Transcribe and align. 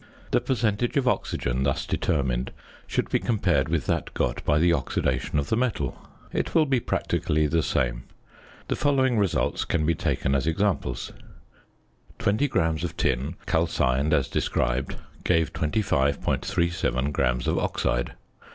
The 0.31 0.41
percentage 0.41 0.97
of 0.97 1.07
oxygen 1.07 1.61
thus 1.61 1.85
determined 1.85 2.51
should 2.87 3.11
be 3.11 3.19
compared 3.19 3.69
with 3.69 3.85
that 3.85 4.11
got 4.15 4.43
by 4.43 4.57
the 4.57 4.73
oxidation 4.73 5.37
of 5.37 5.49
the 5.49 5.55
metal. 5.55 5.95
It 6.33 6.55
will 6.55 6.65
be 6.65 6.79
practically 6.79 7.45
the 7.45 7.61
same. 7.61 8.05
The 8.67 8.75
following 8.75 9.19
results 9.19 9.63
can 9.63 9.85
be 9.85 9.93
taken 9.93 10.33
as 10.33 10.47
examples: 10.47 11.11
Twenty 12.17 12.47
grams 12.47 12.83
of 12.83 12.97
tin, 12.97 13.35
calcined 13.45 14.11
as 14.11 14.27
described, 14.27 14.95
gave 15.23 15.53
25.37 15.53 17.11
grams 17.11 17.47
of 17.47 17.59
oxide. 17.59 18.13